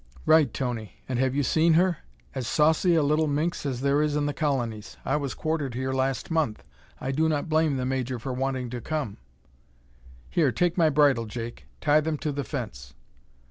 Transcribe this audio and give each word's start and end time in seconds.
"Right, 0.25 0.51
Tony. 0.51 0.93
And 1.07 1.19
have 1.19 1.35
you 1.35 1.43
seen 1.43 1.73
her? 1.73 1.97
As 2.33 2.47
saucy 2.47 2.95
a 2.95 3.03
little 3.03 3.27
minx 3.27 3.67
as 3.67 3.81
there 3.81 4.01
it 4.01 4.15
in 4.15 4.25
the 4.25 4.33
Colonies. 4.33 4.97
I 5.05 5.15
was 5.15 5.35
quartered 5.35 5.75
here 5.75 5.93
last 5.93 6.31
month. 6.31 6.63
I 6.99 7.11
do 7.11 7.29
not 7.29 7.49
blame 7.49 7.77
the 7.77 7.85
major 7.85 8.17
for 8.17 8.33
wanting 8.33 8.71
to 8.71 8.81
come." 8.81 9.17
"Here, 10.27 10.51
take 10.51 10.75
my 10.75 10.89
bridle, 10.89 11.27
Jake. 11.27 11.67
Tie 11.81 12.01
them 12.01 12.17
to 12.17 12.31
the 12.31 12.43
fence." 12.43 12.95